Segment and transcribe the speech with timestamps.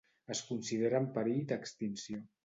[0.35, 2.23] Es considera en perill d'extinció.